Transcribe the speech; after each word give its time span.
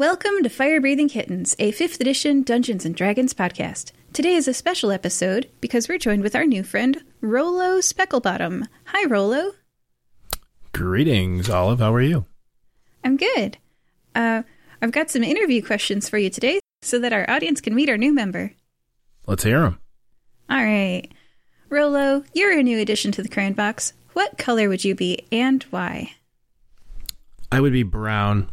Welcome 0.00 0.42
to 0.44 0.48
Fire 0.48 0.80
Breathing 0.80 1.10
Kittens, 1.10 1.54
a 1.58 1.72
5th 1.72 2.00
edition 2.00 2.42
Dungeons 2.42 2.86
and 2.86 2.94
Dragons 2.94 3.34
podcast. 3.34 3.92
Today 4.14 4.32
is 4.32 4.48
a 4.48 4.54
special 4.54 4.90
episode 4.90 5.50
because 5.60 5.90
we're 5.90 5.98
joined 5.98 6.22
with 6.22 6.34
our 6.34 6.46
new 6.46 6.62
friend, 6.62 7.04
Rolo 7.20 7.80
Specklebottom. 7.80 8.66
Hi, 8.86 9.04
Rolo. 9.04 9.52
Greetings, 10.72 11.50
Olive. 11.50 11.80
How 11.80 11.92
are 11.92 12.00
you? 12.00 12.24
I'm 13.04 13.18
good. 13.18 13.58
Uh, 14.14 14.44
I've 14.80 14.90
got 14.90 15.10
some 15.10 15.22
interview 15.22 15.60
questions 15.62 16.08
for 16.08 16.16
you 16.16 16.30
today 16.30 16.60
so 16.80 16.98
that 16.98 17.12
our 17.12 17.28
audience 17.28 17.60
can 17.60 17.74
meet 17.74 17.90
our 17.90 17.98
new 17.98 18.14
member. 18.14 18.54
Let's 19.26 19.42
hear 19.42 19.60
them. 19.60 19.80
All 20.48 20.64
right. 20.64 21.10
Rolo, 21.68 22.24
you're 22.32 22.58
a 22.58 22.62
new 22.62 22.80
addition 22.80 23.12
to 23.12 23.22
the 23.22 23.28
Crayon 23.28 23.52
Box. 23.52 23.92
What 24.14 24.38
color 24.38 24.70
would 24.70 24.82
you 24.82 24.94
be 24.94 25.26
and 25.30 25.62
why? 25.64 26.12
I 27.52 27.60
would 27.60 27.74
be 27.74 27.82
brown, 27.82 28.48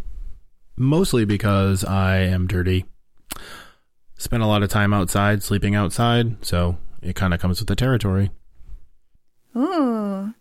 mostly 0.78 1.26
because 1.26 1.84
I 1.84 2.18
am 2.18 2.48
dirty. 2.48 2.86
Spent 4.18 4.42
a 4.42 4.48
lot 4.48 4.64
of 4.64 4.70
time 4.70 4.94
outside, 4.94 5.44
sleeping 5.44 5.76
outside, 5.76 6.44
so 6.46 6.78
it 7.02 7.16
kind 7.16 7.34
of 7.34 7.40
comes 7.40 7.60
with 7.60 7.68
the 7.68 7.76
territory. 7.76 8.32
Oh. 9.54 10.34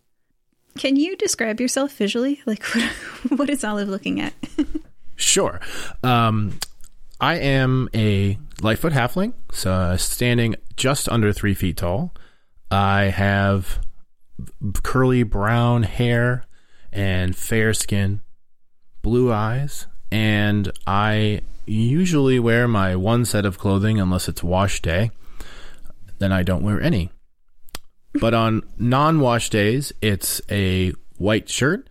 Can 0.78 0.96
you 0.96 1.16
describe 1.16 1.60
yourself 1.60 1.92
visually? 1.92 2.40
Like, 2.46 2.62
what, 2.64 2.92
what 3.38 3.50
is 3.50 3.64
Olive 3.64 3.88
looking 3.88 4.20
at? 4.20 4.34
Sure. 5.16 5.60
Um, 6.02 6.58
I 7.20 7.36
am 7.36 7.88
a 7.94 8.38
Lightfoot 8.60 8.92
halfling, 8.92 9.32
so 9.50 9.96
standing 9.96 10.56
just 10.76 11.08
under 11.08 11.32
three 11.32 11.54
feet 11.54 11.78
tall. 11.78 12.14
I 12.70 13.04
have 13.04 13.80
curly 14.82 15.22
brown 15.22 15.84
hair 15.84 16.44
and 16.92 17.34
fair 17.34 17.72
skin, 17.72 18.20
blue 19.00 19.32
eyes, 19.32 19.86
and 20.16 20.72
I 20.86 21.42
usually 21.66 22.38
wear 22.38 22.66
my 22.66 22.96
one 22.96 23.26
set 23.26 23.44
of 23.44 23.58
clothing 23.58 24.00
unless 24.00 24.28
it's 24.28 24.42
wash 24.42 24.80
day. 24.80 25.10
Then 26.18 26.32
I 26.32 26.42
don't 26.42 26.62
wear 26.62 26.80
any. 26.80 27.10
But 28.14 28.32
on 28.32 28.62
non 28.78 29.20
wash 29.20 29.50
days, 29.50 29.92
it's 30.00 30.40
a 30.50 30.94
white 31.18 31.50
shirt, 31.50 31.90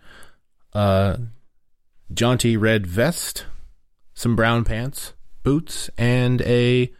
a 0.72 1.20
jaunty 2.12 2.56
red 2.56 2.84
vest, 2.84 3.46
some 4.12 4.34
brown 4.34 4.64
pants, 4.64 5.12
boots, 5.44 5.88
and 5.96 6.42
a 6.42 6.92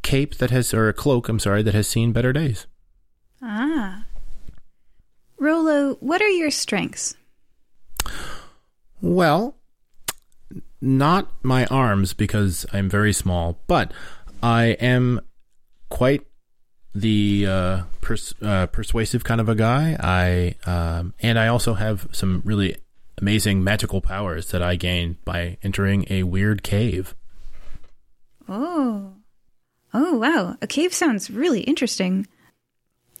cape 0.00 0.36
that 0.36 0.50
has, 0.50 0.72
or 0.72 0.88
a 0.88 0.94
cloak, 0.94 1.28
I'm 1.28 1.38
sorry, 1.38 1.62
that 1.62 1.74
has 1.74 1.86
seen 1.86 2.12
better 2.12 2.32
days. 2.32 2.66
ah. 3.42 4.06
Rolo, 5.38 5.96
what 6.00 6.22
are 6.22 6.30
your 6.30 6.50
strengths? 6.50 7.14
Well, 9.02 9.57
not 10.80 11.30
my 11.42 11.66
arms 11.66 12.12
because 12.14 12.66
I'm 12.72 12.88
very 12.88 13.12
small, 13.12 13.60
but 13.66 13.92
I 14.42 14.76
am 14.80 15.20
quite 15.88 16.26
the 16.94 17.46
uh, 17.46 17.82
pers- 18.00 18.34
uh, 18.42 18.66
persuasive 18.66 19.24
kind 19.24 19.40
of 19.40 19.48
a 19.48 19.54
guy. 19.54 19.96
I 20.00 20.54
um, 20.70 21.14
and 21.20 21.38
I 21.38 21.48
also 21.48 21.74
have 21.74 22.08
some 22.12 22.42
really 22.44 22.76
amazing 23.18 23.64
magical 23.64 24.00
powers 24.00 24.50
that 24.50 24.62
I 24.62 24.76
gained 24.76 25.24
by 25.24 25.58
entering 25.62 26.06
a 26.08 26.22
weird 26.22 26.62
cave. 26.62 27.14
Oh. 28.48 29.14
Oh, 29.92 30.18
wow. 30.18 30.56
A 30.60 30.66
cave 30.66 30.92
sounds 30.92 31.30
really 31.30 31.60
interesting. 31.60 32.26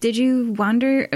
Did 0.00 0.16
you 0.16 0.52
wander 0.52 1.08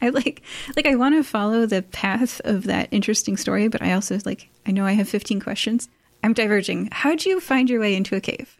I 0.00 0.10
like 0.10 0.42
like 0.76 0.86
I 0.86 0.94
want 0.94 1.14
to 1.16 1.24
follow 1.24 1.66
the 1.66 1.82
path 1.82 2.40
of 2.44 2.64
that 2.64 2.88
interesting 2.90 3.36
story, 3.36 3.68
but 3.68 3.82
I 3.82 3.92
also 3.92 4.18
like 4.24 4.48
I 4.66 4.70
know 4.70 4.84
I 4.84 4.92
have 4.92 5.08
15 5.08 5.40
questions. 5.40 5.88
I'm 6.22 6.32
diverging. 6.32 6.88
How'd 6.92 7.24
you 7.24 7.40
find 7.40 7.70
your 7.70 7.80
way 7.80 7.94
into 7.94 8.16
a 8.16 8.20
cave? 8.20 8.56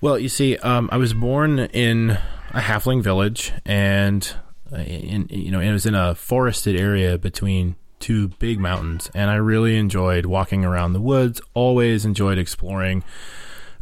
Well, 0.00 0.18
you 0.18 0.28
see, 0.28 0.56
um, 0.58 0.88
I 0.90 0.96
was 0.96 1.12
born 1.12 1.58
in 1.58 2.18
a 2.52 2.60
halfling 2.60 3.02
village, 3.02 3.52
and 3.66 4.34
uh, 4.72 4.76
in, 4.78 5.26
you 5.30 5.50
know 5.50 5.60
it 5.60 5.72
was 5.72 5.86
in 5.86 5.94
a 5.94 6.14
forested 6.14 6.74
area 6.74 7.18
between 7.18 7.76
two 7.98 8.28
big 8.28 8.58
mountains, 8.58 9.10
and 9.14 9.30
I 9.30 9.34
really 9.34 9.76
enjoyed 9.76 10.26
walking 10.26 10.64
around 10.64 10.94
the 10.94 11.00
woods. 11.00 11.40
Always 11.54 12.04
enjoyed 12.04 12.38
exploring. 12.38 13.04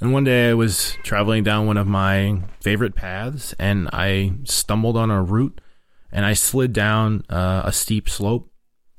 And 0.00 0.12
one 0.12 0.24
day 0.24 0.50
I 0.50 0.54
was 0.54 0.96
traveling 1.02 1.42
down 1.42 1.66
one 1.66 1.76
of 1.76 1.86
my 1.86 2.42
favorite 2.60 2.94
paths, 2.94 3.54
and 3.58 3.88
I 3.92 4.32
stumbled 4.44 4.96
on 4.96 5.10
a 5.10 5.22
root, 5.22 5.60
and 6.12 6.24
I 6.24 6.34
slid 6.34 6.72
down 6.72 7.24
uh, 7.28 7.62
a 7.64 7.72
steep 7.72 8.08
slope. 8.08 8.50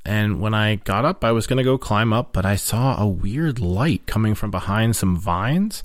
And 0.05 0.41
when 0.41 0.53
I 0.53 0.75
got 0.75 1.05
up, 1.05 1.23
I 1.23 1.31
was 1.31 1.45
going 1.45 1.57
to 1.57 1.63
go 1.63 1.77
climb 1.77 2.13
up, 2.13 2.33
but 2.33 2.45
I 2.45 2.55
saw 2.55 2.99
a 2.99 3.07
weird 3.07 3.59
light 3.59 4.05
coming 4.05 4.33
from 4.33 4.49
behind 4.49 4.95
some 4.95 5.17
vines 5.17 5.83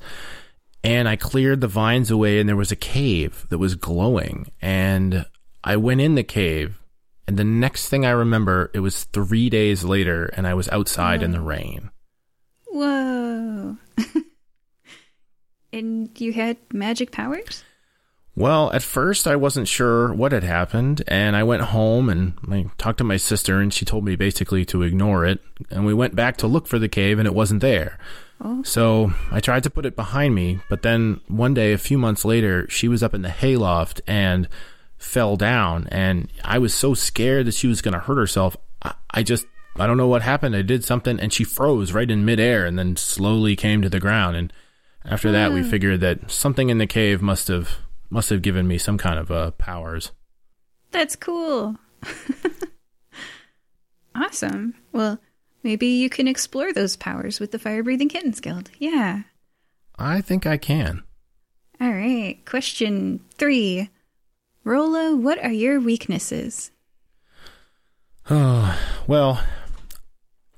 and 0.85 1.09
I 1.09 1.15
cleared 1.15 1.61
the 1.61 1.67
vines 1.67 2.11
away 2.11 2.39
and 2.39 2.47
there 2.47 2.55
was 2.55 2.71
a 2.71 2.75
cave 2.75 3.47
that 3.49 3.57
was 3.57 3.73
glowing 3.73 4.51
and 4.61 5.25
I 5.63 5.77
went 5.77 5.99
in 5.99 6.13
the 6.13 6.23
cave 6.23 6.79
and 7.27 7.37
the 7.37 7.43
next 7.43 7.89
thing 7.89 8.05
I 8.05 8.11
remember 8.11 8.69
it 8.71 8.81
was 8.81 9.05
3 9.05 9.49
days 9.49 9.83
later 9.83 10.25
and 10.27 10.45
I 10.45 10.53
was 10.53 10.69
outside 10.69 11.23
in 11.23 11.31
the 11.31 11.41
rain. 11.41 11.89
Whoa. 12.67 13.77
and 15.73 16.21
you 16.21 16.33
had 16.33 16.57
magic 16.71 17.11
powers? 17.11 17.63
Well, 18.37 18.71
at 18.73 18.83
first 18.83 19.27
I 19.27 19.37
wasn't 19.37 19.67
sure 19.67 20.13
what 20.13 20.33
had 20.33 20.43
happened 20.43 21.03
and 21.07 21.35
I 21.35 21.43
went 21.43 21.63
home 21.63 22.09
and 22.09 22.33
I 22.51 22.65
talked 22.77 22.97
to 22.97 23.05
my 23.05 23.15
sister 23.17 23.61
and 23.61 23.73
she 23.73 23.85
told 23.85 24.03
me 24.03 24.17
basically 24.17 24.65
to 24.65 24.81
ignore 24.81 25.25
it 25.25 25.39
and 25.71 25.85
we 25.85 25.93
went 25.93 26.15
back 26.15 26.35
to 26.37 26.47
look 26.47 26.67
for 26.67 26.77
the 26.77 26.89
cave 26.89 27.17
and 27.17 27.27
it 27.27 27.33
wasn't 27.33 27.61
there. 27.61 27.97
Oh. 28.41 28.63
So 28.63 29.13
I 29.31 29.39
tried 29.39 29.63
to 29.63 29.69
put 29.69 29.85
it 29.85 29.95
behind 29.95 30.35
me, 30.35 30.59
but 30.69 30.81
then 30.81 31.21
one 31.27 31.53
day, 31.53 31.73
a 31.73 31.77
few 31.77 31.97
months 31.97 32.25
later, 32.25 32.67
she 32.69 32.87
was 32.87 33.01
up 33.01 33.13
in 33.13 33.21
the 33.21 33.29
hayloft 33.29 34.01
and 34.07 34.47
fell 34.97 35.37
down. 35.37 35.87
And 35.89 36.29
I 36.43 36.57
was 36.57 36.73
so 36.73 36.93
scared 36.93 37.47
that 37.47 37.53
she 37.53 37.67
was 37.67 37.81
going 37.81 37.93
to 37.93 37.99
hurt 37.99 38.17
herself. 38.17 38.57
I, 38.81 38.93
I 39.11 39.23
just, 39.23 39.45
I 39.77 39.87
don't 39.87 39.97
know 39.97 40.07
what 40.07 40.21
happened. 40.21 40.55
I 40.55 40.61
did 40.61 40.83
something 40.83 41.19
and 41.19 41.31
she 41.31 41.43
froze 41.43 41.93
right 41.93 42.09
in 42.09 42.25
midair 42.25 42.65
and 42.65 42.77
then 42.77 42.97
slowly 42.97 43.55
came 43.55 43.81
to 43.81 43.89
the 43.89 43.99
ground. 43.99 44.35
And 44.35 44.53
after 45.05 45.31
that, 45.31 45.53
we 45.53 45.61
ah. 45.61 45.69
figured 45.69 46.01
that 46.01 46.29
something 46.29 46.69
in 46.69 46.77
the 46.77 46.87
cave 46.87 47.21
must 47.21 47.47
have, 47.47 47.77
must 48.09 48.29
have 48.29 48.41
given 48.41 48.67
me 48.67 48.77
some 48.77 48.97
kind 48.97 49.19
of 49.19 49.31
uh, 49.31 49.51
powers. 49.51 50.11
That's 50.91 51.15
cool. 51.15 51.75
awesome. 54.15 54.75
Well, 54.91 55.19
maybe 55.63 55.87
you 55.87 56.09
can 56.09 56.27
explore 56.27 56.73
those 56.73 56.95
powers 56.95 57.39
with 57.39 57.51
the 57.51 57.59
Fire 57.59 57.83
Breathing 57.83 58.09
Kittens 58.09 58.39
Guild. 58.39 58.69
Yeah. 58.79 59.23
I 59.97 60.21
think 60.21 60.45
I 60.45 60.57
can. 60.57 61.03
All 61.81 61.91
right. 61.91 62.39
Question 62.45 63.21
three. 63.37 63.89
Rolo, 64.63 65.15
what 65.15 65.43
are 65.43 65.51
your 65.51 65.79
weaknesses? 65.79 66.71
Oh, 68.29 68.79
well, 69.07 69.41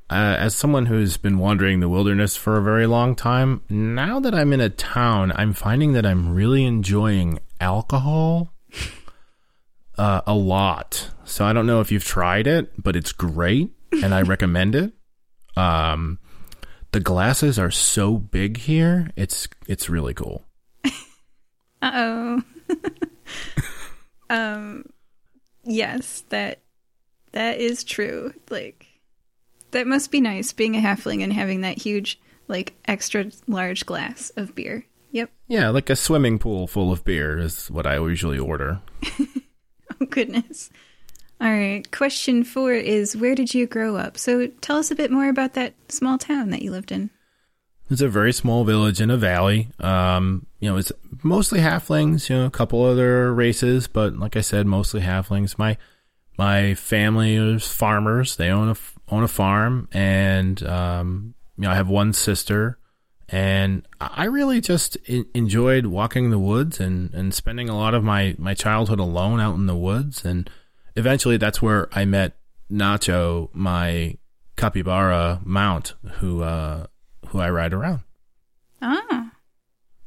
uh, 0.09 0.35
as 0.39 0.55
someone 0.55 0.85
who's 0.85 1.17
been 1.17 1.37
wandering 1.37 1.79
the 1.79 1.89
wilderness 1.89 2.35
for 2.35 2.57
a 2.57 2.63
very 2.63 2.87
long 2.87 3.15
time, 3.15 3.61
now 3.69 4.19
that 4.19 4.33
I'm 4.33 4.53
in 4.53 4.61
a 4.61 4.69
town, 4.69 5.31
I'm 5.35 5.53
finding 5.53 5.93
that 5.93 6.05
I'm 6.05 6.33
really 6.33 6.63
enjoying 6.63 7.39
alcohol 7.59 8.53
uh, 9.97 10.21
a 10.25 10.33
lot. 10.33 11.09
So 11.25 11.45
I 11.45 11.53
don't 11.53 11.67
know 11.67 11.81
if 11.81 11.91
you've 11.91 12.05
tried 12.05 12.47
it, 12.47 12.81
but 12.81 12.95
it's 12.95 13.11
great 13.11 13.71
and 13.91 14.13
I 14.13 14.21
recommend 14.21 14.75
it. 14.75 14.93
Um, 15.55 16.19
the 16.91 16.99
glasses 16.99 17.59
are 17.59 17.71
so 17.71 18.17
big 18.17 18.57
here; 18.57 19.11
it's 19.15 19.47
it's 19.67 19.89
really 19.89 20.13
cool. 20.13 20.45
Uh 21.79 21.91
oh. 21.93 22.75
um, 24.31 24.83
yes, 25.63 26.23
that 26.29 26.61
that 27.33 27.59
is 27.59 27.83
true. 27.83 28.33
Like, 28.49 28.87
that 29.71 29.87
must 29.87 30.11
be 30.11 30.21
nice 30.21 30.53
being 30.53 30.75
a 30.75 30.81
halfling 30.81 31.23
and 31.23 31.33
having 31.33 31.61
that 31.61 31.81
huge, 31.81 32.19
like, 32.47 32.73
extra 32.85 33.31
large 33.47 33.85
glass 33.85 34.31
of 34.35 34.55
beer. 34.55 34.85
Yep. 35.11 35.31
Yeah, 35.47 35.69
like 35.69 35.89
a 35.89 35.95
swimming 35.95 36.37
pool 36.39 36.67
full 36.67 36.91
of 36.91 37.03
beer 37.03 37.37
is 37.39 37.71
what 37.71 37.87
I 37.87 37.95
usually 37.95 38.39
order. 38.39 38.81
Oh 39.99 40.05
goodness. 40.05 40.69
All 41.39 41.51
right. 41.51 41.89
Question 41.91 42.43
four 42.43 42.73
is 42.73 43.15
where 43.15 43.35
did 43.35 43.53
you 43.53 43.67
grow 43.67 43.95
up? 43.95 44.17
So 44.17 44.47
tell 44.61 44.77
us 44.77 44.91
a 44.91 44.95
bit 44.95 45.11
more 45.11 45.29
about 45.29 45.53
that 45.53 45.73
small 45.89 46.17
town 46.17 46.49
that 46.51 46.61
you 46.61 46.71
lived 46.71 46.91
in. 46.91 47.09
It's 47.89 48.01
a 48.01 48.09
very 48.09 48.33
small 48.33 48.65
village 48.65 48.99
in 48.99 49.09
a 49.09 49.17
valley. 49.17 49.69
Um, 49.79 50.45
you 50.59 50.69
know, 50.69 50.77
it's 50.77 50.91
mostly 51.23 51.59
halflings. 51.59 52.29
You 52.29 52.37
know, 52.37 52.45
a 52.45 52.51
couple 52.51 52.83
other 52.83 53.33
races, 53.33 53.87
but 53.87 54.17
like 54.17 54.35
I 54.35 54.41
said, 54.41 54.67
mostly 54.67 55.01
halflings. 55.01 55.57
My 55.57 55.77
my 56.37 56.73
family 56.73 57.35
is 57.35 57.67
farmers. 57.67 58.35
They 58.35 58.49
own 58.49 58.69
a 58.69 58.75
own 59.09 59.23
a 59.23 59.27
farm, 59.27 59.87
and 59.91 60.61
um, 60.63 61.33
you 61.57 61.63
know, 61.63 61.71
I 61.71 61.75
have 61.75 61.87
one 61.89 62.13
sister, 62.13 62.77
and 63.29 63.87
I 63.99 64.25
really 64.25 64.61
just 64.61 64.97
en- 65.07 65.25
enjoyed 65.33 65.85
walking 65.87 66.29
the 66.29 66.39
woods 66.39 66.79
and 66.79 67.13
and 67.13 67.33
spending 67.33 67.69
a 67.69 67.77
lot 67.77 67.93
of 67.93 68.03
my 68.03 68.35
my 68.37 68.53
childhood 68.53 68.99
alone 68.99 69.39
out 69.39 69.55
in 69.55 69.65
the 69.65 69.75
woods. 69.75 70.23
And 70.25 70.49
eventually, 70.95 71.37
that's 71.37 71.61
where 71.61 71.87
I 71.91 72.05
met 72.05 72.37
Nacho, 72.71 73.49
my 73.53 74.17
capybara 74.55 75.39
mount 75.43 75.93
who 76.19 76.41
uh, 76.43 76.87
who 77.27 77.39
I 77.39 77.49
ride 77.49 77.73
around. 77.73 78.01
Oh, 78.81 79.29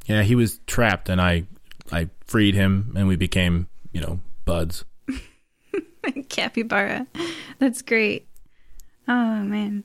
Yeah, 0.06 0.22
he 0.22 0.34
was 0.34 0.60
trapped, 0.66 1.08
and 1.08 1.20
I 1.20 1.44
I 1.90 2.08
freed 2.26 2.54
him, 2.54 2.92
and 2.96 3.08
we 3.08 3.16
became 3.16 3.68
you 3.92 4.00
know 4.00 4.20
buds. 4.44 4.84
capybara. 6.28 7.06
That's 7.58 7.82
great. 7.82 8.26
Oh 9.10 9.42
man. 9.42 9.82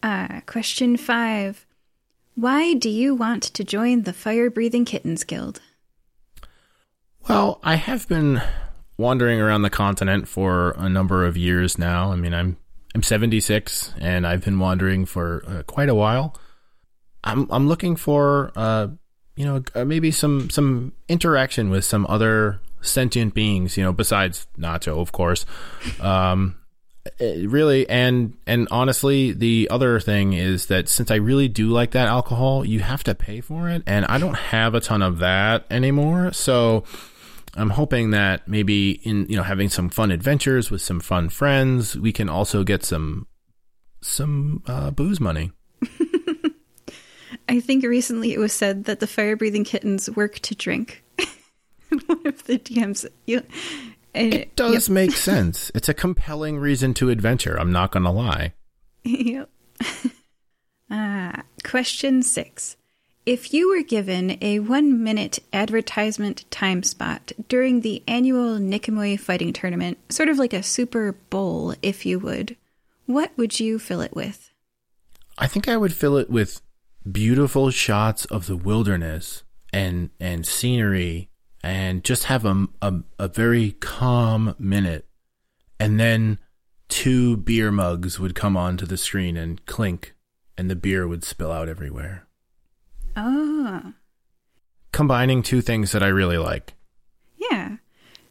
Uh, 0.00 0.40
question 0.46 0.96
five. 0.96 1.66
Why 2.36 2.74
do 2.74 2.88
you 2.88 3.16
want 3.16 3.42
to 3.42 3.64
join 3.64 4.02
the 4.02 4.12
Fire 4.12 4.48
Breathing 4.48 4.84
Kittens 4.84 5.24
Guild? 5.24 5.60
Well, 7.28 7.58
I 7.64 7.74
have 7.74 8.06
been 8.06 8.40
wandering 8.96 9.40
around 9.40 9.62
the 9.62 9.70
continent 9.70 10.28
for 10.28 10.70
a 10.78 10.88
number 10.88 11.24
of 11.24 11.36
years 11.36 11.78
now. 11.78 12.12
I 12.12 12.16
mean, 12.16 12.32
I'm 12.32 12.56
I'm 12.94 13.02
76 13.02 13.92
and 13.98 14.24
I've 14.24 14.44
been 14.44 14.60
wandering 14.60 15.04
for 15.04 15.42
uh, 15.48 15.62
quite 15.64 15.88
a 15.88 15.94
while. 15.96 16.36
I'm 17.24 17.50
I'm 17.50 17.66
looking 17.66 17.96
for 17.96 18.52
uh 18.54 18.86
you 19.34 19.46
know 19.46 19.64
uh, 19.74 19.84
maybe 19.84 20.12
some 20.12 20.48
some 20.48 20.92
interaction 21.08 21.70
with 21.70 21.84
some 21.84 22.06
other 22.08 22.60
sentient 22.82 23.34
beings, 23.34 23.76
you 23.76 23.82
know, 23.82 23.92
besides 23.92 24.46
Nacho, 24.56 25.00
of 25.00 25.10
course. 25.10 25.44
Um 26.00 26.54
eh, 27.20 27.44
really 27.46 27.88
and 27.88 28.36
and 28.46 28.68
honestly 28.70 29.32
the 29.32 29.68
other 29.70 30.00
thing 30.00 30.32
is 30.32 30.66
that 30.66 30.88
since 30.88 31.10
i 31.10 31.16
really 31.16 31.48
do 31.48 31.68
like 31.68 31.92
that 31.92 32.08
alcohol 32.08 32.64
you 32.64 32.80
have 32.80 33.04
to 33.04 33.14
pay 33.14 33.40
for 33.40 33.68
it 33.68 33.82
and 33.86 34.04
i 34.06 34.18
don't 34.18 34.36
have 34.36 34.74
a 34.74 34.80
ton 34.80 35.02
of 35.02 35.18
that 35.18 35.64
anymore 35.70 36.32
so 36.32 36.84
i'm 37.54 37.70
hoping 37.70 38.10
that 38.10 38.46
maybe 38.48 38.92
in 39.04 39.26
you 39.28 39.36
know 39.36 39.42
having 39.42 39.68
some 39.68 39.88
fun 39.88 40.10
adventures 40.10 40.70
with 40.70 40.82
some 40.82 41.00
fun 41.00 41.28
friends 41.28 41.96
we 41.96 42.12
can 42.12 42.28
also 42.28 42.64
get 42.64 42.84
some 42.84 43.26
some 44.00 44.62
uh, 44.66 44.90
booze 44.90 45.18
money 45.18 45.50
I 47.48 47.60
think 47.60 47.84
recently 47.84 48.32
it 48.32 48.38
was 48.38 48.52
said 48.52 48.84
that 48.84 49.00
the 49.00 49.06
fire 49.06 49.36
breathing 49.36 49.64
kittens 49.64 50.10
work 50.10 50.38
to 50.40 50.54
drink. 50.54 51.04
One 52.06 52.26
of 52.26 52.44
the 52.44 52.58
DMs. 52.58 53.06
You, 53.26 53.42
and, 54.14 54.32
it 54.34 54.56
does 54.56 54.88
make 54.88 55.12
sense 55.12 55.70
it's 55.74 55.88
a 55.88 55.94
compelling 55.94 56.58
reason 56.58 56.94
to 56.94 57.10
adventure 57.10 57.58
i'm 57.58 57.72
not 57.72 57.90
gonna 57.92 58.12
lie 58.12 58.52
Yep. 59.04 59.50
Ah, 60.90 61.42
question 61.64 62.22
six. 62.22 62.76
If 63.26 63.54
you 63.54 63.70
were 63.70 63.82
given 63.82 64.36
a 64.42 64.60
one 64.60 65.02
minute 65.02 65.38
advertisement 65.52 66.50
time 66.50 66.82
spot 66.82 67.32
during 67.48 67.80
the 67.80 68.02
annual 68.06 68.58
Nicomoy 68.58 69.18
fighting 69.18 69.52
tournament, 69.52 69.98
sort 70.10 70.28
of 70.28 70.38
like 70.38 70.52
a 70.52 70.62
Super 70.62 71.12
Bowl, 71.30 71.74
if 71.82 72.04
you 72.04 72.18
would, 72.18 72.56
what 73.06 73.30
would 73.36 73.60
you 73.60 73.78
fill 73.78 74.00
it 74.02 74.14
with? 74.14 74.50
I 75.38 75.46
think 75.46 75.68
I 75.68 75.76
would 75.76 75.94
fill 75.94 76.16
it 76.16 76.30
with 76.30 76.60
beautiful 77.10 77.70
shots 77.70 78.24
of 78.26 78.46
the 78.46 78.56
wilderness 78.56 79.42
and 79.72 80.10
and 80.20 80.46
scenery 80.46 81.28
and 81.64 82.04
just 82.04 82.24
have 82.24 82.44
a, 82.44 82.66
a, 82.82 82.94
a 83.18 83.28
very 83.28 83.72
calm 83.80 84.54
minute 84.58 85.06
and 85.80 85.98
then 85.98 86.38
two 86.88 87.36
beer 87.38 87.72
mugs 87.72 88.20
would 88.20 88.34
come 88.34 88.56
onto 88.56 88.86
the 88.86 88.96
screen 88.96 89.36
and 89.36 89.64
clink 89.66 90.14
and 90.56 90.70
the 90.70 90.76
beer 90.76 91.08
would 91.08 91.24
spill 91.24 91.50
out 91.50 91.68
everywhere 91.68 92.26
Oh, 93.16 93.92
combining 94.92 95.42
two 95.42 95.60
things 95.60 95.92
that 95.92 96.02
I 96.02 96.08
really 96.08 96.38
like 96.38 96.74
yeah. 97.50 97.76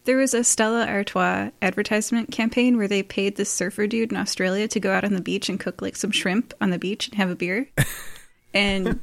There 0.05 0.17
was 0.17 0.33
a 0.33 0.43
Stella 0.43 0.85
Artois 0.85 1.51
advertisement 1.61 2.31
campaign 2.31 2.77
where 2.77 2.87
they 2.87 3.03
paid 3.03 3.35
this 3.37 3.49
surfer 3.49 3.87
dude 3.87 4.11
in 4.11 4.17
Australia 4.17 4.67
to 4.67 4.79
go 4.79 4.91
out 4.91 5.05
on 5.05 5.13
the 5.13 5.21
beach 5.21 5.47
and 5.49 5.59
cook 5.59 5.81
like 5.81 5.95
some 5.95 6.11
shrimp 6.11 6.53
on 6.59 6.71
the 6.71 6.79
beach 6.79 7.07
and 7.07 7.15
have 7.17 7.29
a 7.29 7.35
beer. 7.35 7.69
and 8.53 8.99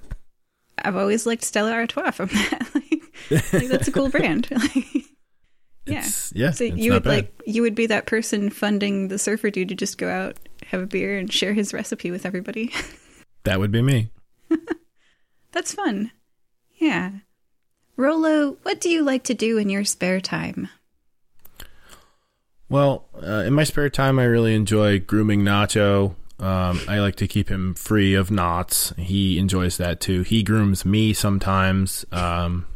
I've 0.84 0.96
always 0.96 1.26
liked 1.26 1.42
Stella 1.42 1.72
Artois 1.72 2.10
from 2.10 2.28
that. 2.28 2.68
like, 3.30 3.68
that's 3.68 3.88
a 3.88 3.92
cool 3.92 4.08
brand. 4.08 4.48
yeah. 5.86 5.98
It's- 5.98 6.32
yeah 6.34 6.50
So 6.52 6.64
you 6.64 6.92
would 6.92 7.02
bad. 7.04 7.10
like 7.10 7.42
you 7.46 7.62
would 7.62 7.74
be 7.74 7.86
that 7.86 8.06
person 8.06 8.50
funding 8.50 9.08
the 9.08 9.18
surfer 9.18 9.50
dude 9.50 9.68
to 9.70 9.74
just 9.74 9.98
go 9.98 10.08
out, 10.08 10.38
have 10.66 10.80
a 10.80 10.86
beer, 10.86 11.18
and 11.18 11.32
share 11.32 11.52
his 11.52 11.72
recipe 11.72 12.10
with 12.10 12.24
everybody. 12.26 12.72
that 13.44 13.58
would 13.60 13.72
be 13.72 13.82
me 13.82 14.10
That's 15.52 15.74
fun. 15.74 16.12
Yeah. 16.76 17.10
Rolo, 17.96 18.56
what 18.62 18.80
do 18.80 18.88
you 18.88 19.02
like 19.02 19.24
to 19.24 19.34
do 19.34 19.58
in 19.58 19.68
your 19.68 19.84
spare 19.84 20.20
time? 20.20 20.68
Well, 22.68 23.08
uh, 23.20 23.42
in 23.46 23.52
my 23.54 23.64
spare 23.64 23.90
time, 23.90 24.18
I 24.18 24.24
really 24.24 24.54
enjoy 24.54 25.00
grooming 25.00 25.42
Nacho. 25.42 26.14
Um, 26.38 26.80
I 26.88 27.00
like 27.00 27.16
to 27.16 27.26
keep 27.28 27.48
him 27.48 27.74
free 27.74 28.14
of 28.14 28.30
knots. 28.30 28.94
He 28.96 29.38
enjoys 29.38 29.76
that 29.78 30.00
too. 30.00 30.22
He 30.22 30.42
grooms 30.42 30.84
me 30.84 31.12
sometimes, 31.12 32.06
um, 32.12 32.66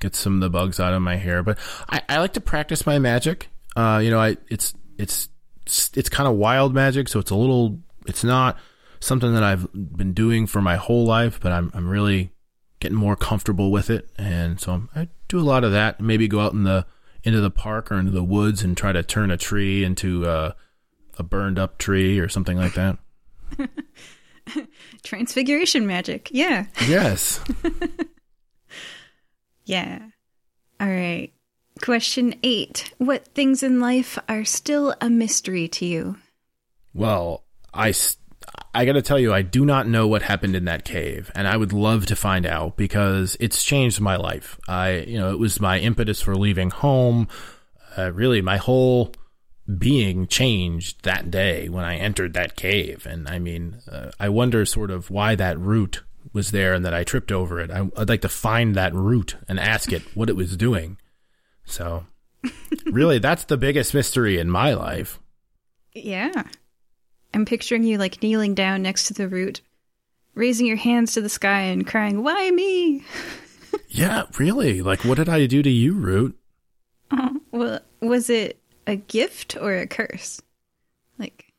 gets 0.00 0.18
some 0.18 0.34
of 0.34 0.40
the 0.40 0.50
bugs 0.50 0.80
out 0.80 0.94
of 0.94 1.02
my 1.02 1.16
hair. 1.16 1.42
But 1.42 1.58
I, 1.88 2.02
I 2.08 2.18
like 2.18 2.34
to 2.34 2.40
practice 2.40 2.86
my 2.86 2.98
magic. 2.98 3.48
Uh, 3.76 4.00
you 4.02 4.10
know, 4.10 4.20
I 4.20 4.36
it's 4.48 4.74
it's 4.98 5.28
it's 5.66 6.08
kind 6.08 6.28
of 6.28 6.36
wild 6.36 6.74
magic, 6.74 7.08
so 7.08 7.18
it's 7.18 7.30
a 7.30 7.36
little. 7.36 7.78
It's 8.06 8.24
not 8.24 8.58
something 9.00 9.34
that 9.34 9.42
I've 9.42 9.68
been 9.72 10.12
doing 10.12 10.46
for 10.46 10.60
my 10.60 10.76
whole 10.76 11.04
life, 11.04 11.38
but 11.40 11.52
I'm 11.52 11.70
I'm 11.74 11.88
really 11.88 12.32
getting 12.80 12.96
more 12.96 13.16
comfortable 13.16 13.70
with 13.70 13.90
it, 13.90 14.08
and 14.16 14.60
so 14.60 14.84
I 14.94 15.08
do 15.28 15.38
a 15.38 15.42
lot 15.42 15.64
of 15.64 15.72
that. 15.72 16.00
Maybe 16.00 16.28
go 16.28 16.40
out 16.40 16.52
in 16.52 16.64
the 16.64 16.86
into 17.24 17.40
the 17.40 17.50
park 17.50 17.90
or 17.92 17.98
into 17.98 18.12
the 18.12 18.24
woods 18.24 18.62
and 18.62 18.76
try 18.76 18.92
to 18.92 19.02
turn 19.02 19.30
a 19.30 19.36
tree 19.36 19.84
into 19.84 20.24
a, 20.26 20.54
a 21.18 21.22
burned 21.22 21.58
up 21.58 21.78
tree 21.78 22.18
or 22.18 22.28
something 22.28 22.56
like 22.56 22.74
that. 22.74 22.96
Transfiguration 25.02 25.86
magic. 25.86 26.30
Yeah. 26.32 26.66
yes. 26.86 27.40
Yeah. 29.68 29.98
All 30.80 30.88
right. 30.88 31.30
Question 31.82 32.34
eight. 32.42 32.92
What 32.96 33.28
things 33.34 33.62
in 33.62 33.80
life 33.80 34.18
are 34.28 34.44
still 34.44 34.94
a 35.00 35.10
mystery 35.10 35.68
to 35.68 35.84
you? 35.84 36.16
Well, 36.94 37.44
I, 37.74 37.92
I 38.74 38.86
got 38.86 38.94
to 38.94 39.02
tell 39.02 39.18
you, 39.18 39.32
I 39.32 39.42
do 39.42 39.66
not 39.66 39.86
know 39.86 40.08
what 40.08 40.22
happened 40.22 40.56
in 40.56 40.64
that 40.64 40.84
cave, 40.84 41.30
and 41.34 41.46
I 41.46 41.58
would 41.58 41.74
love 41.74 42.06
to 42.06 42.16
find 42.16 42.46
out 42.46 42.78
because 42.78 43.36
it's 43.40 43.62
changed 43.62 44.00
my 44.00 44.16
life. 44.16 44.58
I, 44.66 45.00
you 45.00 45.18
know, 45.18 45.32
it 45.32 45.38
was 45.38 45.60
my 45.60 45.78
impetus 45.78 46.22
for 46.22 46.34
leaving 46.34 46.70
home. 46.70 47.28
Uh, 47.96 48.10
really, 48.12 48.40
my 48.40 48.56
whole 48.56 49.12
being 49.76 50.26
changed 50.26 51.04
that 51.04 51.30
day 51.30 51.68
when 51.68 51.84
I 51.84 51.96
entered 51.96 52.32
that 52.32 52.56
cave. 52.56 53.06
And 53.06 53.28
I 53.28 53.38
mean, 53.38 53.82
uh, 53.90 54.12
I 54.18 54.30
wonder 54.30 54.64
sort 54.64 54.90
of 54.90 55.10
why 55.10 55.34
that 55.34 55.58
root 55.58 56.02
was 56.32 56.50
there 56.50 56.74
and 56.74 56.84
that 56.84 56.94
I 56.94 57.04
tripped 57.04 57.32
over 57.32 57.60
it. 57.60 57.70
I, 57.70 57.88
I'd 57.96 58.08
like 58.08 58.20
to 58.22 58.28
find 58.28 58.74
that 58.74 58.94
root 58.94 59.36
and 59.48 59.58
ask 59.58 59.92
it 59.92 60.02
what 60.16 60.28
it 60.28 60.36
was 60.36 60.56
doing. 60.56 60.98
So, 61.64 62.06
really, 62.86 63.18
that's 63.18 63.44
the 63.44 63.56
biggest 63.56 63.94
mystery 63.94 64.38
in 64.38 64.50
my 64.50 64.74
life. 64.74 65.18
Yeah. 65.94 66.44
I'm 67.34 67.44
picturing 67.44 67.84
you 67.84 67.98
like 67.98 68.22
kneeling 68.22 68.54
down 68.54 68.82
next 68.82 69.04
to 69.08 69.14
the 69.14 69.28
root, 69.28 69.60
raising 70.34 70.66
your 70.66 70.76
hands 70.76 71.12
to 71.14 71.20
the 71.20 71.28
sky 71.28 71.60
and 71.62 71.86
crying, 71.86 72.22
Why 72.22 72.50
me? 72.50 73.04
Yeah, 73.90 74.24
really. 74.38 74.80
Like, 74.80 75.04
what 75.04 75.16
did 75.18 75.28
I 75.28 75.46
do 75.46 75.62
to 75.62 75.68
you, 75.70 75.92
Root? 75.94 76.38
Oh, 77.10 77.36
well, 77.52 77.80
was 78.00 78.30
it 78.30 78.58
a 78.86 78.96
gift 78.96 79.56
or 79.60 79.74
a 79.76 79.86
curse? 79.86 80.40
Like, 81.18 81.52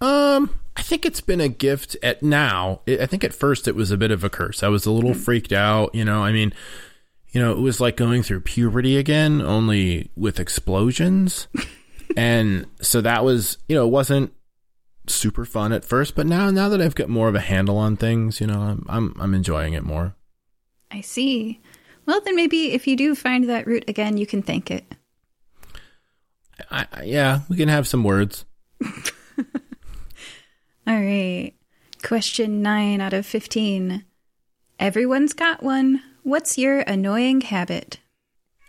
Um, 0.00 0.58
I 0.78 0.82
think 0.82 1.04
it's 1.04 1.20
been 1.20 1.40
a 1.40 1.48
gift 1.48 1.96
at 2.04 2.22
now. 2.22 2.82
I 2.86 3.06
think 3.06 3.24
at 3.24 3.34
first 3.34 3.66
it 3.66 3.74
was 3.74 3.90
a 3.90 3.96
bit 3.96 4.12
of 4.12 4.22
a 4.22 4.30
curse. 4.30 4.62
I 4.62 4.68
was 4.68 4.86
a 4.86 4.92
little 4.92 5.12
freaked 5.12 5.52
out, 5.52 5.92
you 5.92 6.04
know. 6.04 6.22
I 6.22 6.30
mean, 6.30 6.54
you 7.32 7.40
know, 7.40 7.50
it 7.50 7.58
was 7.58 7.80
like 7.80 7.96
going 7.96 8.22
through 8.22 8.42
puberty 8.42 8.96
again, 8.96 9.42
only 9.42 10.12
with 10.14 10.38
explosions. 10.38 11.48
and 12.16 12.64
so 12.80 13.00
that 13.00 13.24
was, 13.24 13.58
you 13.68 13.74
know, 13.74 13.86
it 13.86 13.90
wasn't 13.90 14.32
super 15.08 15.44
fun 15.44 15.72
at 15.72 15.84
first, 15.84 16.14
but 16.14 16.26
now 16.26 16.48
now 16.50 16.68
that 16.68 16.80
I've 16.80 16.94
got 16.94 17.08
more 17.08 17.28
of 17.28 17.34
a 17.34 17.40
handle 17.40 17.76
on 17.76 17.96
things, 17.96 18.40
you 18.40 18.46
know, 18.46 18.60
I'm 18.60 18.86
I'm, 18.88 19.14
I'm 19.18 19.34
enjoying 19.34 19.72
it 19.72 19.82
more. 19.82 20.14
I 20.92 21.00
see. 21.00 21.60
Well, 22.06 22.20
then 22.20 22.36
maybe 22.36 22.72
if 22.72 22.86
you 22.86 22.96
do 22.96 23.16
find 23.16 23.48
that 23.48 23.66
root 23.66 23.84
again, 23.88 24.16
you 24.16 24.26
can 24.26 24.42
thank 24.42 24.70
it. 24.70 24.84
I, 26.70 26.86
I, 26.92 27.02
yeah, 27.02 27.40
we 27.48 27.56
can 27.56 27.68
have 27.68 27.88
some 27.88 28.04
words. 28.04 28.44
All 30.88 30.94
right. 30.94 31.52
Question 32.02 32.62
9 32.62 33.02
out 33.02 33.12
of 33.12 33.26
15. 33.26 34.04
Everyone's 34.80 35.34
got 35.34 35.62
one. 35.62 36.02
What's 36.22 36.56
your 36.56 36.80
annoying 36.80 37.42
habit? 37.42 38.00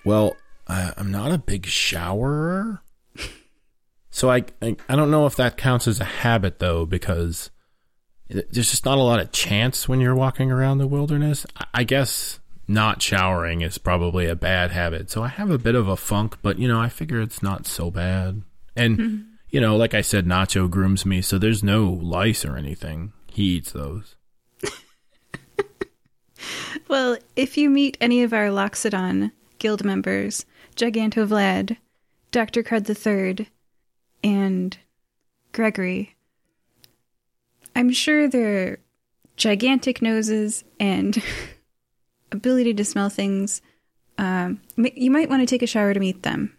Well, 0.03 0.35
I, 0.67 0.91
I'm 0.97 1.11
not 1.11 1.31
a 1.31 1.37
big 1.37 1.65
showerer. 1.65 2.81
So 4.09 4.29
I, 4.29 4.43
I 4.61 4.75
I 4.89 4.95
don't 4.95 5.11
know 5.11 5.27
if 5.27 5.35
that 5.37 5.55
counts 5.55 5.87
as 5.87 5.99
a 5.99 6.05
habit 6.05 6.59
though 6.59 6.85
because 6.85 7.51
there's 8.27 8.71
just 8.71 8.83
not 8.83 8.97
a 8.97 9.03
lot 9.03 9.19
of 9.19 9.31
chance 9.31 9.87
when 9.87 10.01
you're 10.01 10.15
walking 10.15 10.51
around 10.51 10.79
the 10.79 10.87
wilderness. 10.87 11.45
I, 11.55 11.65
I 11.75 11.83
guess 11.83 12.39
not 12.67 13.01
showering 13.01 13.61
is 13.61 13.77
probably 13.77 14.27
a 14.27 14.35
bad 14.35 14.71
habit. 14.71 15.09
So 15.09 15.23
I 15.23 15.27
have 15.29 15.49
a 15.49 15.57
bit 15.57 15.75
of 15.75 15.87
a 15.87 15.95
funk, 15.95 16.37
but 16.41 16.59
you 16.59 16.67
know, 16.67 16.81
I 16.81 16.89
figure 16.89 17.21
it's 17.21 17.41
not 17.41 17.65
so 17.65 17.89
bad. 17.89 18.41
And 18.75 18.97
mm-hmm. 18.97 19.28
You 19.51 19.59
know, 19.61 19.75
like 19.75 19.93
I 19.93 20.01
said, 20.01 20.25
Nacho 20.25 20.69
grooms 20.69 21.05
me, 21.05 21.21
so 21.21 21.37
there's 21.37 21.63
no 21.63 21.85
lice 22.01 22.45
or 22.45 22.55
anything. 22.55 23.13
He 23.31 23.55
eats 23.55 23.71
those. 23.71 24.15
Well, 26.87 27.17
if 27.35 27.55
you 27.55 27.69
meet 27.69 27.97
any 28.01 28.23
of 28.23 28.33
our 28.33 28.47
Loxodon 28.47 29.31
guild 29.59 29.83
members, 29.83 30.45
Giganto 30.75 31.27
Vlad, 31.27 31.77
Dr. 32.31 32.63
Crud 32.63 32.89
III, 32.89 33.47
and 34.23 34.77
Gregory, 35.51 36.15
I'm 37.75 37.91
sure 37.91 38.27
their 38.27 38.79
gigantic 39.37 40.01
noses 40.01 40.63
and 40.79 41.21
ability 42.31 42.73
to 42.73 42.85
smell 42.85 43.09
things, 43.09 43.61
um, 44.17 44.59
you 44.75 45.11
might 45.11 45.29
want 45.29 45.41
to 45.41 45.45
take 45.45 45.61
a 45.61 45.67
shower 45.67 45.93
to 45.93 45.99
meet 45.99 46.23
them. 46.23 46.55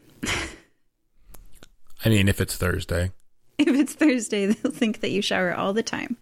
I 2.05 2.09
mean, 2.09 2.29
if 2.29 2.41
it's 2.41 2.57
Thursday. 2.57 3.13
If 3.61 3.69
it's 3.69 3.93
Thursday, 3.93 4.47
they'll 4.47 4.73
think 4.73 5.01
that 5.01 5.11
you 5.11 5.21
shower 5.21 5.55
all 5.55 5.75
the 5.75 5.83
time. 5.83 6.17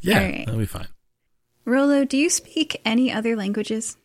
Yeah, 0.00 0.24
right. 0.24 0.46
that'll 0.46 0.58
be 0.58 0.64
fine. 0.64 0.88
Rolo, 1.66 2.06
do 2.06 2.16
you 2.16 2.30
speak 2.30 2.80
any 2.82 3.12
other 3.12 3.36
languages? 3.36 3.98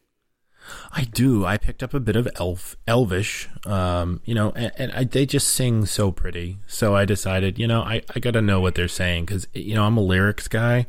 I 0.91 1.05
do. 1.05 1.45
I 1.45 1.57
picked 1.57 1.81
up 1.81 1.93
a 1.93 2.01
bit 2.01 2.17
of 2.17 2.27
elf, 2.35 2.75
elvish, 2.85 3.47
um, 3.65 4.19
you 4.25 4.35
know, 4.35 4.51
and, 4.51 4.71
and 4.77 4.91
I, 4.91 5.05
they 5.05 5.25
just 5.25 5.47
sing 5.47 5.85
so 5.85 6.11
pretty. 6.11 6.57
So 6.67 6.93
I 6.93 7.05
decided, 7.05 7.57
you 7.57 7.67
know, 7.67 7.81
I, 7.81 8.01
I 8.13 8.19
got 8.19 8.31
to 8.31 8.41
know 8.41 8.59
what 8.59 8.75
they're 8.75 8.89
saying 8.89 9.25
because, 9.25 9.47
you 9.53 9.75
know, 9.75 9.85
I'm 9.85 9.95
a 9.95 10.01
lyrics 10.01 10.49
guy, 10.49 10.87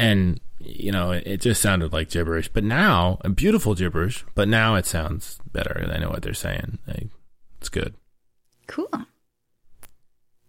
and 0.00 0.40
you 0.60 0.90
know, 0.90 1.12
it, 1.12 1.26
it 1.26 1.40
just 1.40 1.62
sounded 1.62 1.92
like 1.92 2.10
gibberish. 2.10 2.48
But 2.48 2.64
now, 2.64 3.18
beautiful 3.34 3.74
gibberish. 3.74 4.24
But 4.34 4.48
now 4.48 4.74
it 4.74 4.86
sounds 4.86 5.38
better, 5.52 5.72
and 5.72 5.92
I 5.92 5.98
know 5.98 6.10
what 6.10 6.22
they're 6.22 6.34
saying. 6.34 6.78
Like, 6.86 7.08
it's 7.60 7.68
good. 7.68 7.94
Cool. 8.66 8.90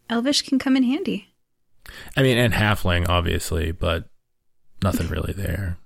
Elvish 0.10 0.42
can 0.44 0.60
come 0.60 0.76
in 0.76 0.84
handy. 0.84 1.34
I 2.16 2.22
mean, 2.24 2.38
and 2.38 2.54
halfling, 2.54 3.08
obviously, 3.10 3.72
but 3.72 4.06
nothing 4.84 5.08
really 5.08 5.34
there. 5.34 5.78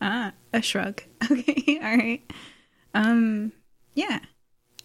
Ah, 0.00 0.32
a 0.52 0.62
shrug. 0.62 1.02
Okay, 1.30 1.78
all 1.82 1.96
right. 1.96 2.22
Um, 2.94 3.52
yeah, 3.94 4.20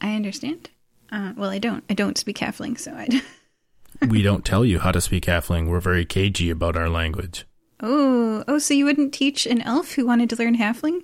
I 0.01 0.15
understand. 0.15 0.69
Uh, 1.11 1.33
well, 1.37 1.49
I 1.49 1.59
don't. 1.59 1.83
I 1.89 1.93
don't 1.93 2.17
speak 2.17 2.37
halfling, 2.37 2.77
so 2.79 2.91
I. 2.91 3.21
we 4.07 4.21
don't 4.21 4.43
tell 4.43 4.65
you 4.65 4.79
how 4.79 4.91
to 4.91 4.99
speak 4.99 5.25
halfling. 5.25 5.69
We're 5.69 5.79
very 5.79 6.05
cagey 6.05 6.49
about 6.49 6.75
our 6.75 6.89
language. 6.89 7.45
oh, 7.81 8.43
oh, 8.47 8.57
so 8.57 8.73
you 8.73 8.85
wouldn't 8.85 9.13
teach 9.13 9.45
an 9.45 9.61
elf 9.61 9.93
who 9.93 10.05
wanted 10.05 10.29
to 10.31 10.35
learn 10.35 10.57
halfling? 10.57 11.01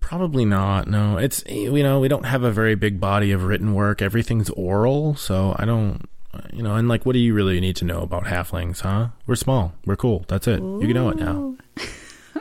Probably 0.00 0.44
not. 0.44 0.88
No, 0.88 1.16
it's 1.18 1.44
you 1.46 1.82
know 1.82 2.00
we 2.00 2.08
don't 2.08 2.26
have 2.26 2.42
a 2.42 2.50
very 2.50 2.74
big 2.74 2.98
body 3.00 3.30
of 3.32 3.44
written 3.44 3.74
work. 3.74 4.02
Everything's 4.02 4.50
oral, 4.50 5.14
so 5.14 5.54
I 5.58 5.64
don't. 5.64 6.08
You 6.52 6.62
know, 6.62 6.76
and 6.76 6.88
like, 6.88 7.04
what 7.04 7.12
do 7.12 7.18
you 7.18 7.34
really 7.34 7.60
need 7.60 7.76
to 7.76 7.84
know 7.84 8.00
about 8.00 8.24
halflings, 8.24 8.80
huh? 8.80 9.08
We're 9.26 9.34
small. 9.36 9.74
We're 9.84 9.96
cool. 9.96 10.24
That's 10.28 10.46
it. 10.48 10.60
You 10.60 10.80
can 10.80 10.94
know 10.94 11.08
it 11.10 11.16
now. 11.16 11.56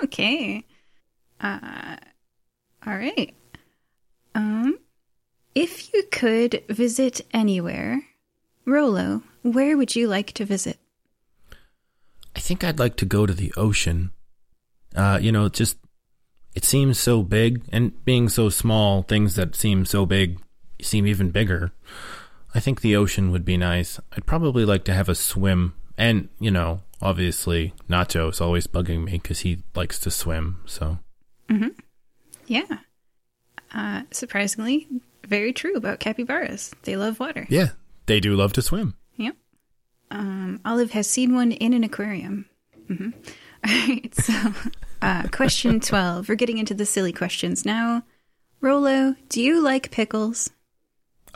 Okay. 0.04 0.64
Uh, 1.40 1.96
all 2.86 2.96
right. 2.96 3.34
Um, 4.34 4.80
if 5.54 5.94
you 5.94 6.04
could 6.12 6.64
visit 6.70 7.22
anywhere, 7.34 8.02
Rolo, 8.66 9.22
where 9.44 9.78
would 9.78 9.96
you 9.96 10.08
like 10.08 10.32
to 10.34 10.46
visit? 10.46 10.80
I 12.36 12.40
think 12.40 12.64
I'd 12.64 12.80
like 12.80 12.96
to 12.98 13.06
go 13.06 13.26
to 13.26 13.34
the 13.34 13.54
ocean. 13.56 14.12
Uh, 14.96 15.20
you 15.22 15.32
know, 15.32 15.50
just 15.50 15.78
it 16.56 16.66
seems 16.66 17.00
so 17.00 17.24
big, 17.24 17.64
and 17.72 18.04
being 18.04 18.28
so 18.28 18.50
small, 18.50 19.04
things 19.04 19.36
that 19.36 19.56
seem 19.56 19.86
so 19.86 20.06
big 20.06 20.40
seem 20.82 21.06
even 21.06 21.30
bigger. 21.30 21.72
I 22.54 22.60
think 22.60 22.82
the 22.82 22.96
ocean 22.96 23.32
would 23.32 23.46
be 23.46 23.58
nice. 23.58 24.00
I'd 24.12 24.26
probably 24.26 24.66
like 24.66 24.84
to 24.86 24.94
have 24.94 25.08
a 25.10 25.16
swim, 25.16 25.74
and 25.98 26.30
you 26.40 26.52
know, 26.52 26.82
obviously, 27.02 27.74
Nacho 27.90 28.30
is 28.30 28.42
always 28.42 28.68
bugging 28.68 29.06
me 29.06 29.14
because 29.14 29.40
he 29.42 29.64
likes 29.76 30.00
to 30.00 30.12
swim. 30.12 30.62
So 30.66 31.00
Yeah. 32.48 32.80
Uh, 33.74 34.02
surprisingly, 34.12 34.88
very 35.26 35.54
true 35.54 35.76
about 35.76 36.00
capybaras. 36.02 36.74
They 36.84 36.98
love 36.98 37.20
water. 37.22 37.48
yeah, 37.50 37.70
they 38.06 38.20
do 38.20 38.36
love 38.36 38.52
to 38.54 38.62
swim. 38.62 38.96
Yep. 39.16 39.36
Um, 40.10 40.60
Olive 40.66 40.92
has 40.92 41.08
seen 41.10 41.34
one 41.34 41.54
in 41.54 41.74
an 41.74 41.84
aquarium. 41.86 42.46
hmm 42.88 43.12
All 43.66 43.88
right. 43.88 44.14
So, 44.16 44.34
uh, 45.02 45.28
question 45.30 45.80
12. 45.92 46.28
We're 46.28 46.36
getting 46.36 46.58
into 46.58 46.74
the 46.74 46.86
silly 46.86 47.14
questions 47.14 47.64
now. 47.66 48.04
Rolo, 48.60 49.16
do 49.30 49.42
you 49.42 49.62
like 49.62 49.90
pickles? 49.92 50.50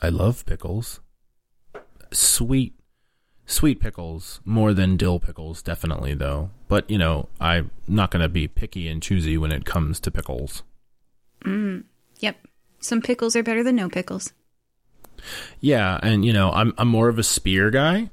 I 0.01 0.10
love 0.10 0.45
pickles. 0.45 1.00
Sweet, 2.15 2.74
sweet 3.45 3.79
pickles 3.79 4.39
more 4.45 4.74
than 4.74 4.95
dill 4.95 5.19
pickles, 5.19 5.62
definitely 5.62 6.13
though. 6.13 6.50
But 6.67 6.89
you 6.89 6.98
know, 6.98 7.27
I'm 7.39 7.72
not 7.88 8.10
going 8.10 8.24
to 8.24 8.29
be 8.29 8.48
picky 8.48 8.88
and 8.88 9.03
choosy 9.03 9.38
when 9.38 9.51
it 9.51 9.65
comes 9.65 10.00
to 10.01 10.12
pickles. 10.12 10.63
Yep. 12.19 12.38
Some 12.79 13.01
pickles 13.01 13.36
are 13.36 13.43
better 13.43 13.63
than 13.63 13.75
no 13.75 13.89
pickles. 13.89 14.31
Yeah, 15.60 16.00
and 16.01 16.24
you 16.25 16.34
know, 16.34 16.51
I'm 16.51 16.74
I'm 16.77 16.88
more 16.88 17.10
of 17.10 17.19
a 17.19 17.24
spear 17.24 17.69
guy 17.69 18.12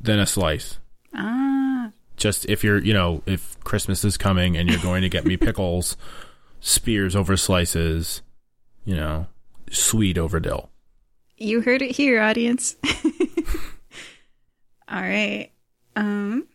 than 0.00 0.18
a 0.18 0.26
slice. 0.26 0.78
Ah, 1.14 1.90
Just 2.16 2.46
if 2.46 2.62
you're, 2.64 2.78
you 2.82 2.92
know, 2.94 3.22
if 3.26 3.58
Christmas 3.64 4.04
is 4.04 4.16
coming 4.16 4.56
and 4.56 4.68
you're 4.70 4.80
going 4.80 5.02
to 5.02 5.08
get 5.08 5.24
me 5.24 5.36
pickles, 5.48 5.96
spears 6.60 7.14
over 7.16 7.36
slices, 7.36 8.22
you 8.84 8.94
know, 8.96 9.26
sweet 9.70 10.16
over 10.18 10.38
dill. 10.40 10.70
you 11.36 11.60
heard 11.60 11.82
it 11.82 11.96
here, 11.96 12.20
audience. 12.20 12.76
All 14.88 15.02
right. 15.02 15.50
Um, 15.96 16.46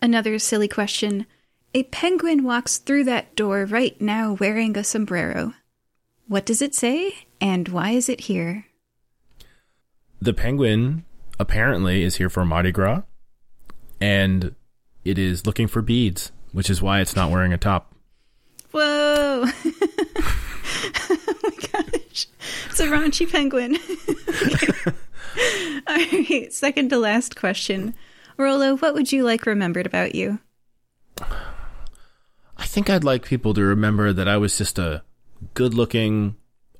another 0.00 0.38
silly 0.38 0.68
question. 0.68 1.26
A 1.74 1.82
penguin 1.84 2.44
walks 2.44 2.78
through 2.78 3.04
that 3.04 3.36
door 3.36 3.64
right 3.64 4.00
now 4.00 4.32
wearing 4.32 4.76
a 4.76 4.84
sombrero. 4.84 5.54
What 6.26 6.46
does 6.46 6.62
it 6.62 6.74
say, 6.74 7.26
and 7.40 7.68
why 7.68 7.90
is 7.90 8.08
it 8.08 8.22
here? 8.22 8.66
The 10.20 10.34
penguin 10.34 11.04
apparently 11.38 12.02
is 12.02 12.16
here 12.16 12.30
for 12.30 12.44
Mardi 12.44 12.72
Gras, 12.72 13.02
and 14.00 14.54
it 15.04 15.18
is 15.18 15.46
looking 15.46 15.68
for 15.68 15.82
beads, 15.82 16.32
which 16.52 16.68
is 16.70 16.82
why 16.82 17.00
it's 17.00 17.16
not 17.16 17.30
wearing 17.30 17.52
a 17.52 17.58
top. 17.58 17.94
Whoa! 18.72 19.44
oh 21.10 21.34
my 21.42 21.50
gosh. 21.72 22.26
It's 22.70 22.80
a 22.80 22.86
raunchy 22.86 23.30
penguin. 23.30 23.78
All 25.86 25.96
right, 25.96 26.52
second 26.52 26.90
to 26.90 26.98
last 26.98 27.36
question. 27.36 27.94
Rolo, 28.36 28.76
what 28.76 28.94
would 28.94 29.12
you 29.12 29.24
like 29.24 29.46
remembered 29.46 29.86
about 29.86 30.14
you? 30.14 30.38
I 32.56 32.64
think 32.64 32.88
I'd 32.88 33.04
like 33.04 33.24
people 33.24 33.54
to 33.54 33.62
remember 33.62 34.12
that 34.12 34.28
I 34.28 34.36
was 34.36 34.56
just 34.56 34.78
a 34.78 35.02
good 35.54 35.74
looking, 35.74 36.36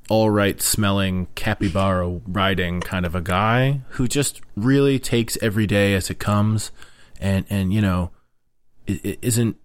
all 0.08 0.30
right 0.30 0.60
smelling, 0.60 1.26
capybara 1.34 2.20
riding 2.26 2.80
kind 2.80 3.04
of 3.06 3.14
a 3.14 3.20
guy 3.20 3.82
who 3.90 4.08
just 4.08 4.40
really 4.56 4.98
takes 4.98 5.38
every 5.42 5.66
day 5.66 5.94
as 5.94 6.10
it 6.10 6.18
comes 6.18 6.70
and, 7.20 7.44
and 7.50 7.72
you 7.72 7.80
know, 7.80 8.10
it, 8.86 9.04
it 9.04 9.18
isn't, 9.22 9.56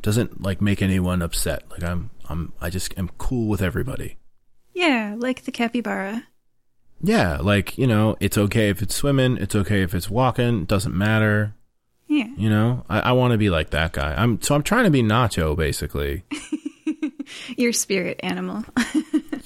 doesn't 0.00 0.42
like 0.42 0.60
make 0.60 0.82
anyone 0.82 1.22
upset. 1.22 1.70
Like 1.70 1.82
I'm, 1.82 2.10
I'm, 2.28 2.52
I 2.60 2.70
just 2.70 2.96
am 2.98 3.10
cool 3.18 3.48
with 3.48 3.62
everybody. 3.62 4.18
Yeah, 4.74 5.14
like 5.18 5.44
the 5.44 5.52
capybara. 5.52 6.24
Yeah, 7.02 7.38
like, 7.38 7.76
you 7.76 7.86
know, 7.86 8.16
it's 8.20 8.38
okay 8.38 8.68
if 8.68 8.80
it's 8.80 8.94
swimming, 8.94 9.36
it's 9.38 9.54
okay 9.56 9.82
if 9.82 9.92
it's 9.94 10.08
walking, 10.08 10.62
it 10.62 10.68
doesn't 10.68 10.94
matter. 10.96 11.54
Yeah. 12.06 12.28
You 12.36 12.48
know, 12.48 12.84
I, 12.88 13.00
I 13.00 13.12
want 13.12 13.32
to 13.32 13.38
be 13.38 13.50
like 13.50 13.70
that 13.70 13.92
guy. 13.92 14.14
I'm 14.14 14.40
so 14.40 14.54
I'm 14.54 14.62
trying 14.62 14.84
to 14.84 14.90
be 14.90 15.02
Nacho, 15.02 15.56
basically. 15.56 16.24
Your 17.56 17.72
spirit 17.72 18.20
animal. 18.22 18.64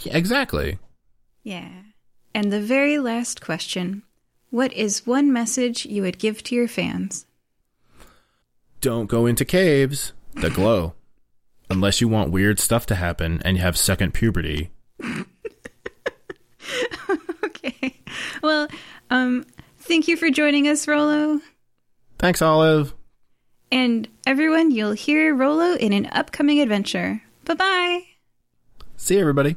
Yeah, 0.00 0.16
exactly. 0.18 0.78
yeah. 1.42 1.70
And 2.34 2.52
the 2.52 2.60
very 2.60 2.98
last 2.98 3.40
question 3.40 4.02
What 4.50 4.72
is 4.74 5.06
one 5.06 5.32
message 5.32 5.86
you 5.86 6.02
would 6.02 6.18
give 6.18 6.42
to 6.44 6.54
your 6.54 6.68
fans? 6.68 7.24
Don't 8.82 9.06
go 9.06 9.24
into 9.26 9.44
caves 9.46 10.12
The 10.34 10.50
glow, 10.50 10.92
unless 11.70 12.00
you 12.02 12.08
want 12.08 12.30
weird 12.30 12.60
stuff 12.60 12.84
to 12.86 12.94
happen 12.94 13.40
and 13.44 13.56
you 13.56 13.62
have 13.62 13.78
second 13.78 14.12
puberty. 14.12 14.70
Well, 18.46 18.68
um, 19.10 19.44
thank 19.80 20.06
you 20.06 20.16
for 20.16 20.30
joining 20.30 20.68
us, 20.68 20.86
Rolo. 20.86 21.40
Thanks, 22.20 22.40
Olive. 22.40 22.94
And 23.72 24.06
everyone, 24.24 24.70
you'll 24.70 24.92
hear 24.92 25.34
Rolo 25.34 25.74
in 25.74 25.92
an 25.92 26.06
upcoming 26.12 26.60
adventure. 26.60 27.22
Bye 27.44 27.54
bye. 27.54 28.02
See 28.96 29.14
you, 29.14 29.20
everybody. 29.20 29.56